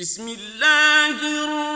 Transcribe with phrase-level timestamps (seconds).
[0.00, 1.69] بسم الله الرحمن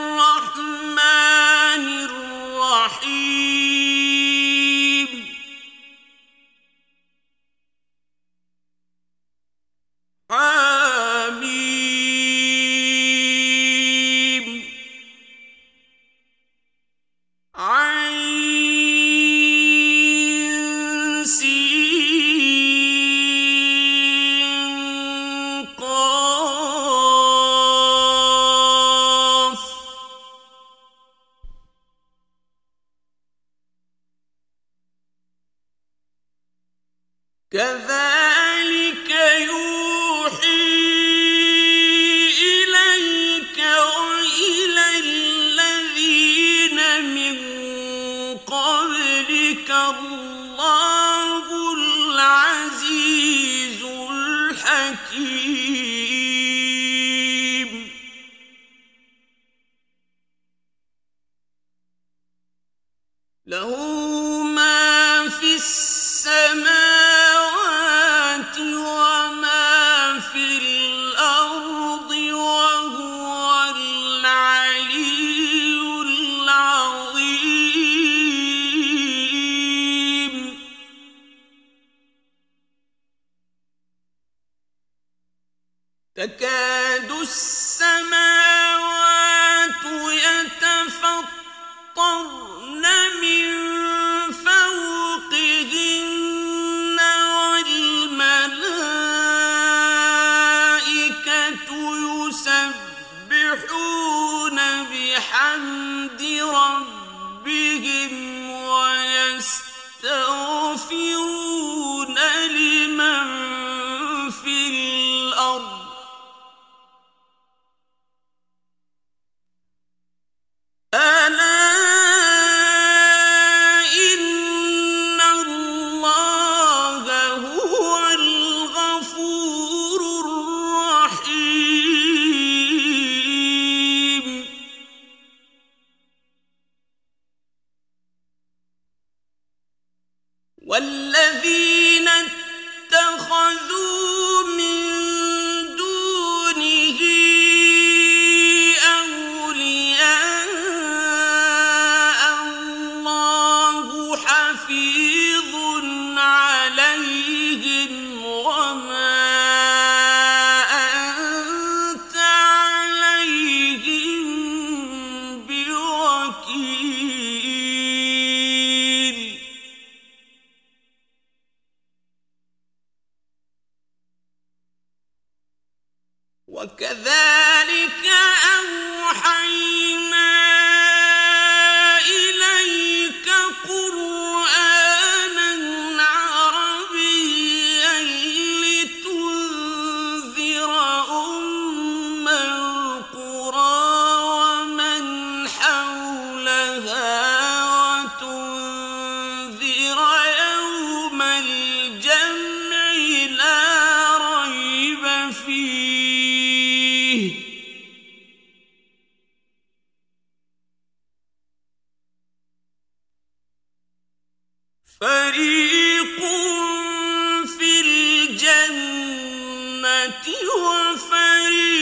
[220.03, 221.72] وفريق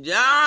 [0.00, 0.39] جعل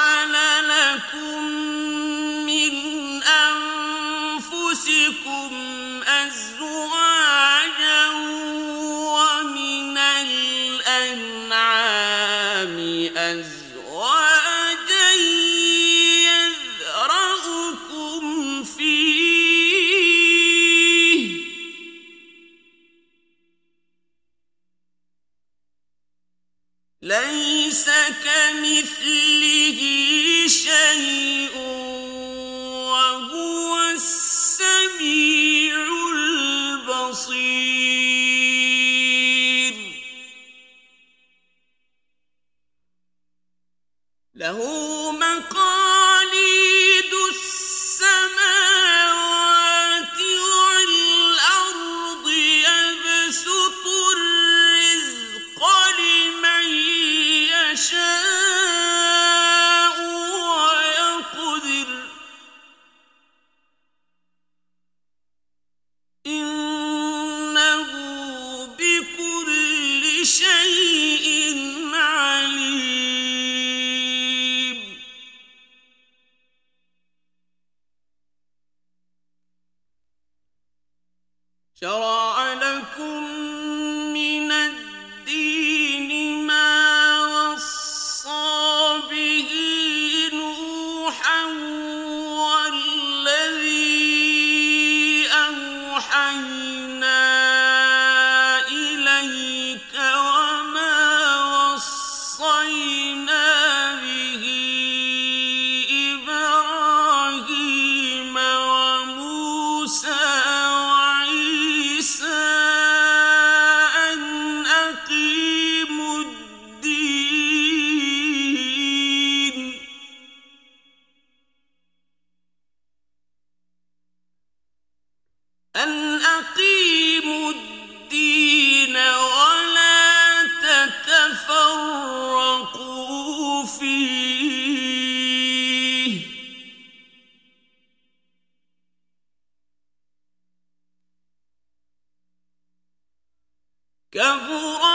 [144.14, 144.93] كبر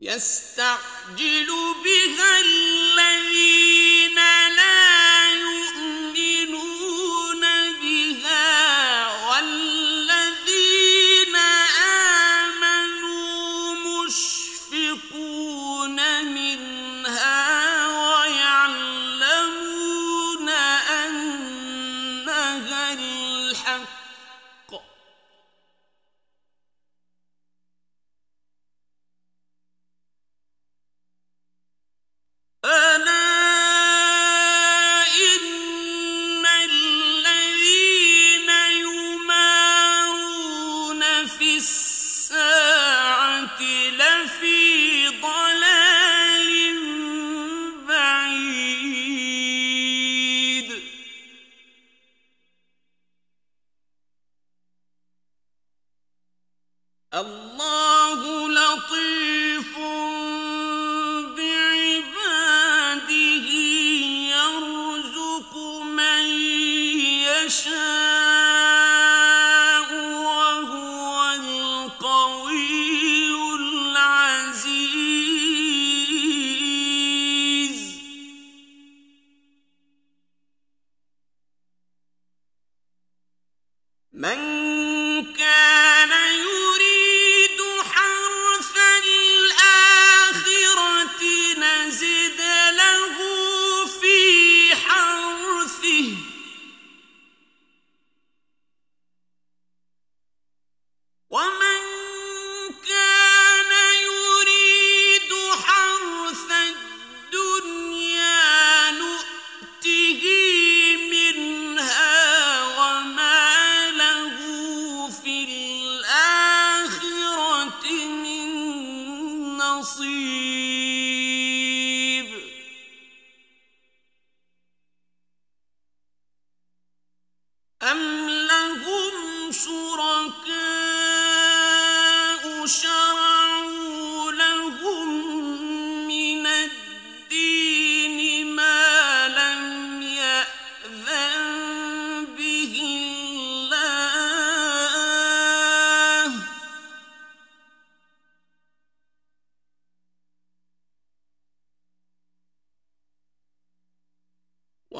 [0.00, 1.48] يستعجل
[1.84, 2.40] بها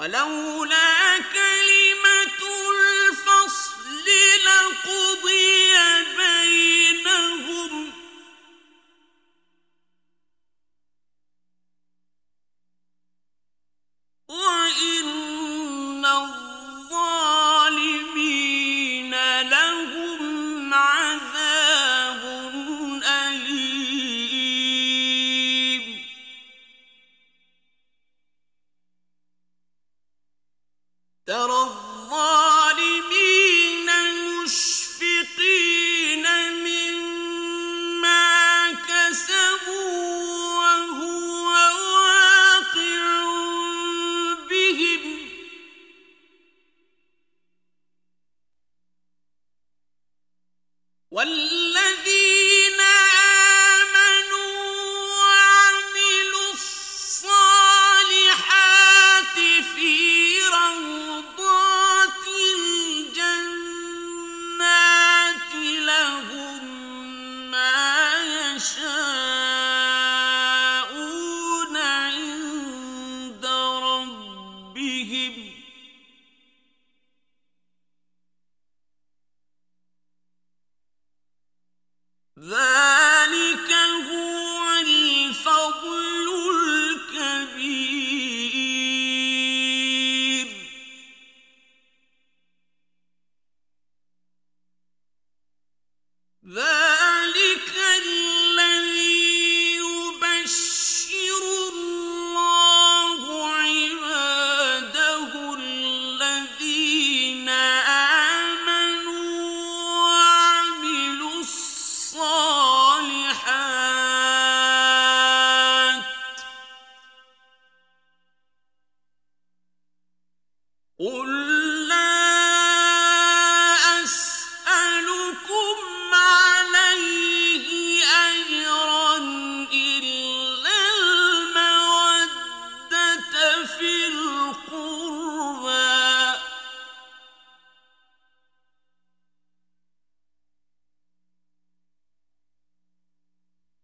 [0.09, 0.88] ولولا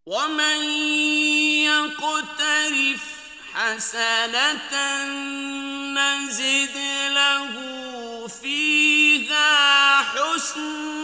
[0.06, 0.62] ومن
[1.64, 3.04] يقترف
[3.54, 4.74] حسنة
[5.96, 6.76] نزد
[7.08, 7.52] له
[8.42, 11.03] فيها حسنا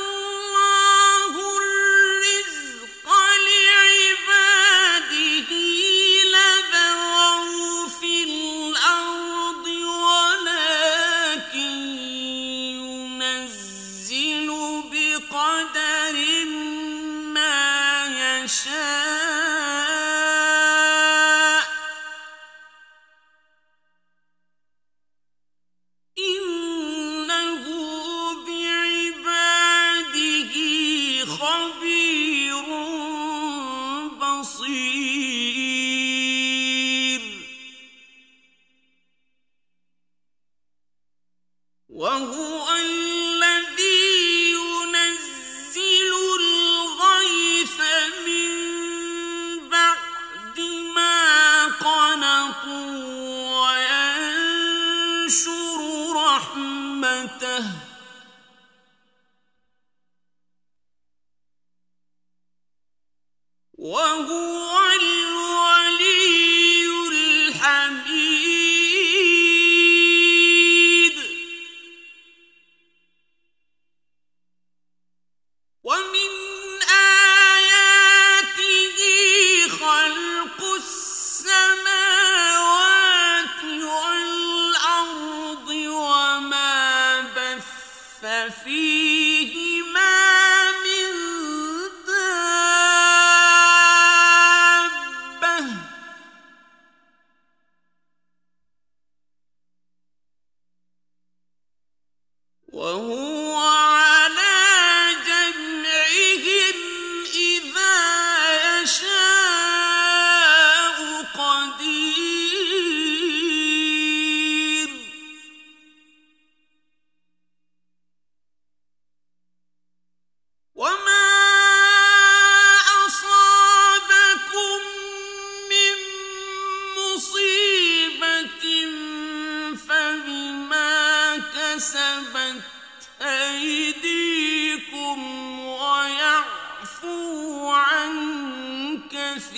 [63.81, 64.50] 欢呼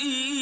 [0.03, 0.32] فيه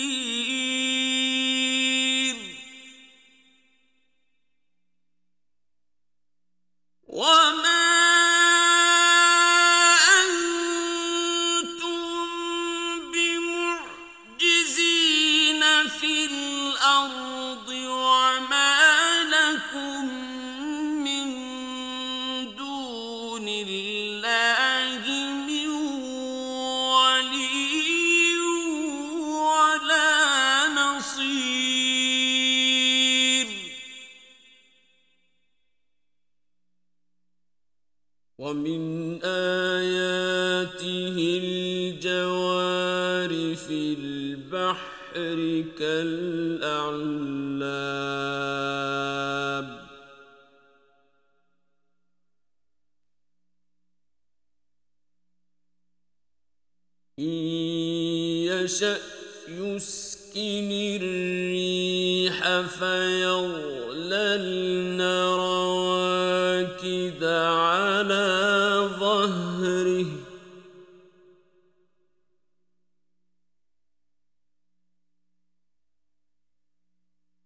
[68.99, 70.05] ظهره.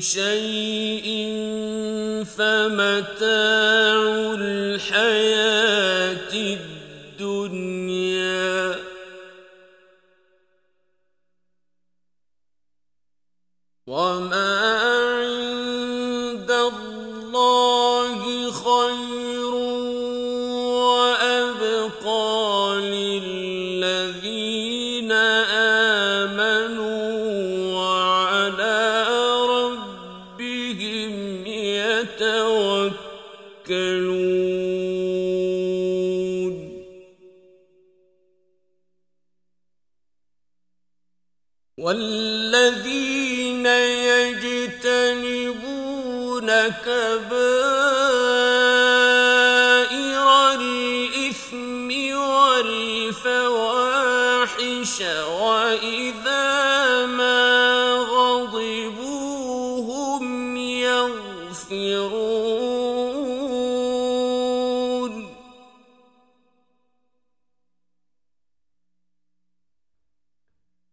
[0.00, 1.06] شيء
[2.36, 4.00] فمتاع
[4.38, 5.29] الحياة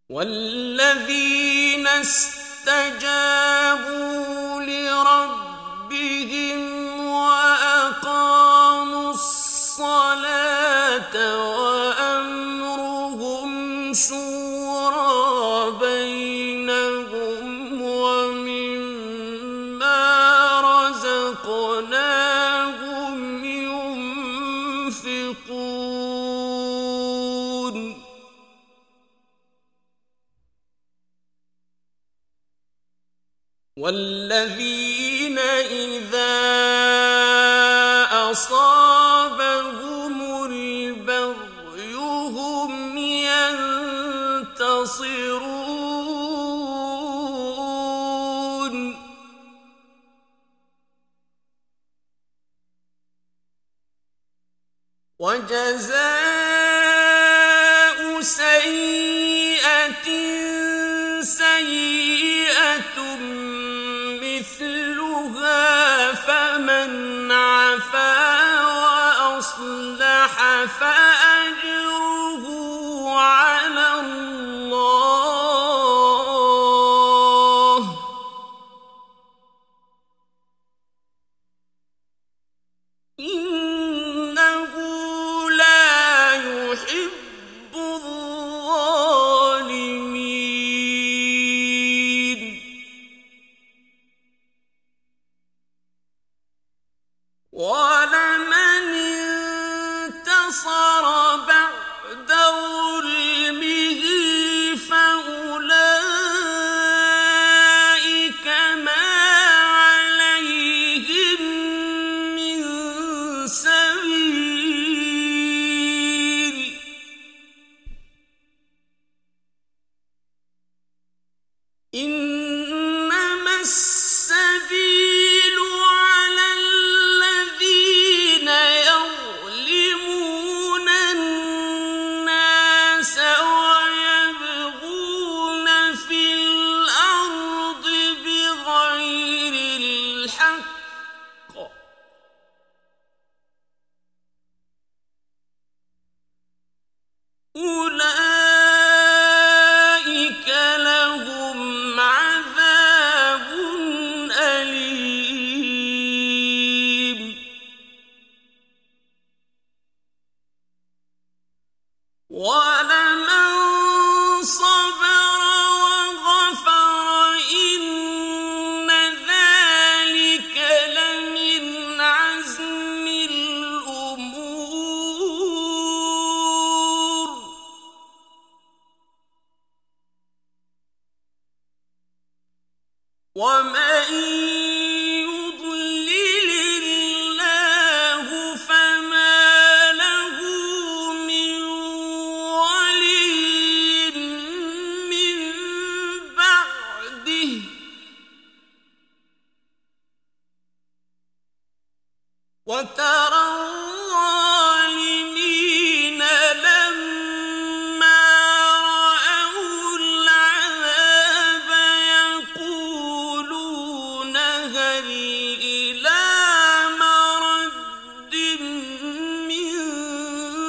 [0.09, 3.26] والذين استجابوا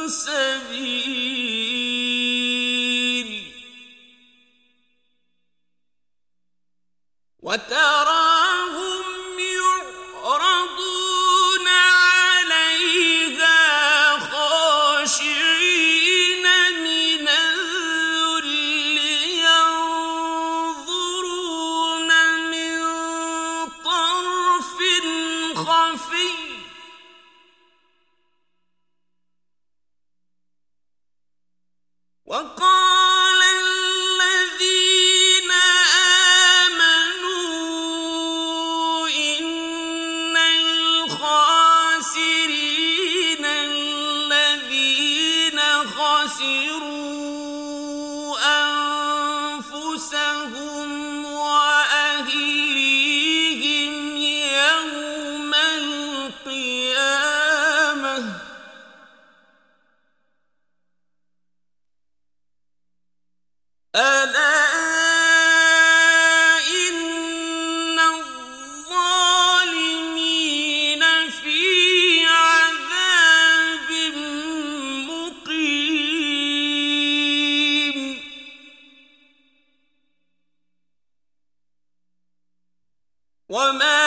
[0.09, 1.28] سبيل
[83.51, 83.98] وما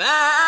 [0.00, 0.39] ما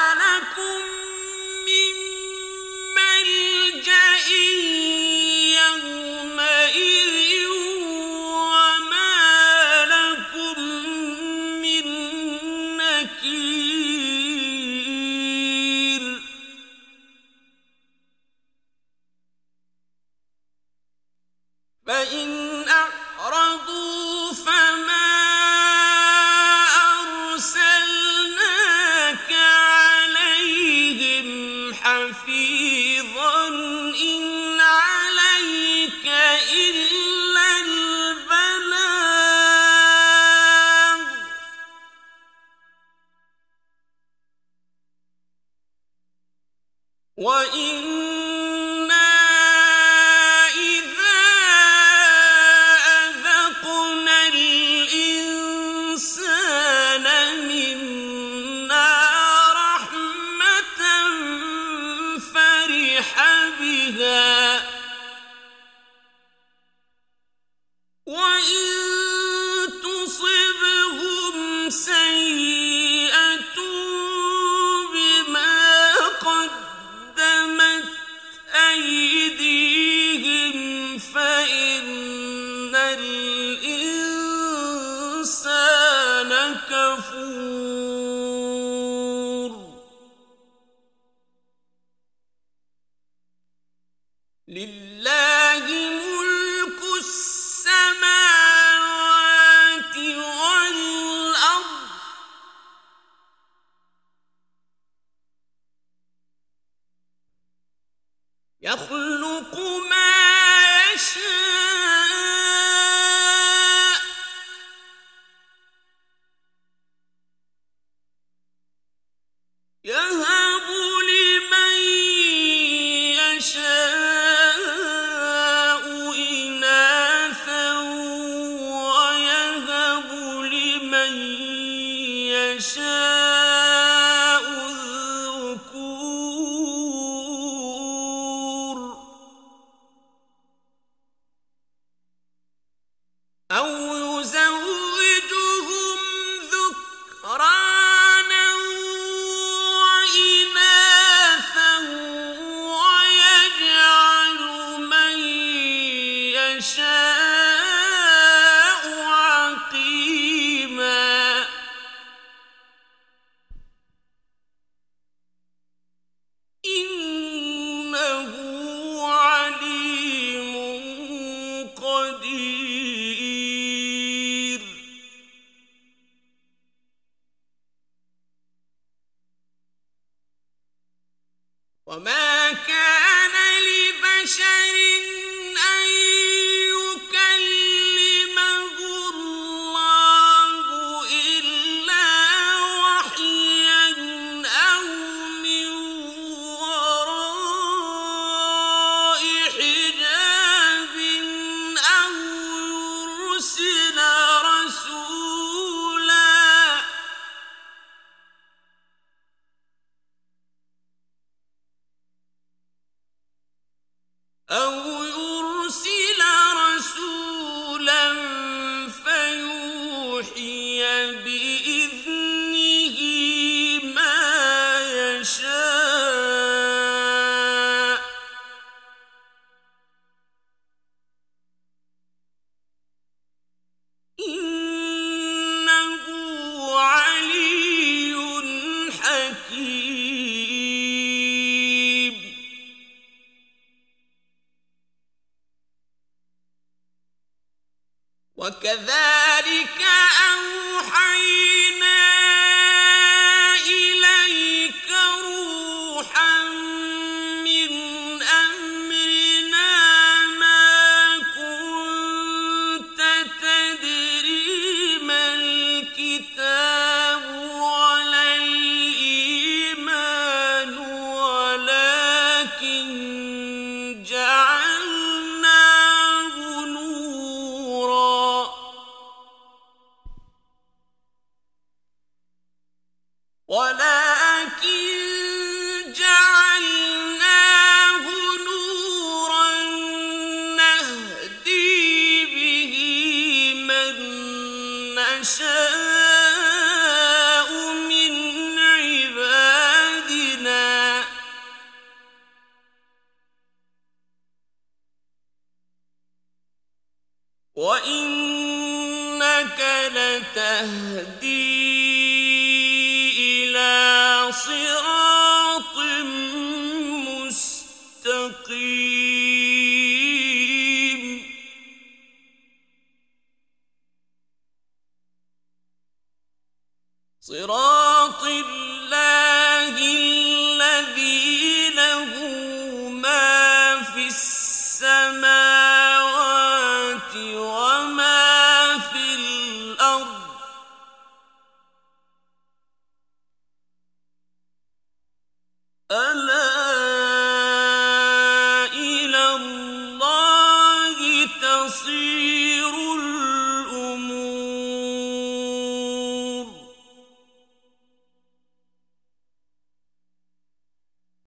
[143.52, 143.81] أو